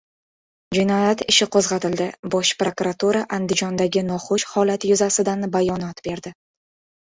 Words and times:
«Jinoyat 0.75 1.19
ishi 1.33 1.47
qo‘zg‘atildi»— 1.55 2.07
Bosh 2.35 2.53
prokuratura 2.61 3.21
Andijondagi 3.37 4.03
noxush 4.09 4.47
holat 4.55 4.89
yuzasidan 4.93 5.47
bayonot 5.59 6.03
berdi 6.11 6.35